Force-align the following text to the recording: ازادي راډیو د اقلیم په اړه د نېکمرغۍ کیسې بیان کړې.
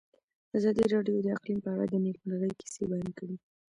ازادي 0.57 0.85
راډیو 0.93 1.17
د 1.23 1.27
اقلیم 1.35 1.59
په 1.65 1.69
اړه 1.73 1.83
د 1.89 1.93
نېکمرغۍ 2.05 2.51
کیسې 2.59 2.83
بیان 2.89 3.09
کړې. 3.17 3.35